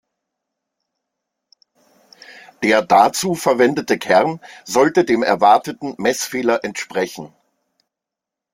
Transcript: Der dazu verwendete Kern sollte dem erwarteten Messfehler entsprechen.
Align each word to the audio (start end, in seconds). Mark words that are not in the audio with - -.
Der 2.63 2.81
dazu 2.81 3.35
verwendete 3.35 3.99
Kern 3.99 4.39
sollte 4.65 5.05
dem 5.05 5.21
erwarteten 5.21 5.93
Messfehler 5.99 6.63
entsprechen. 6.63 7.31